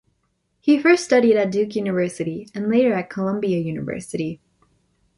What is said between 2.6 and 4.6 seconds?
later at Columbia University.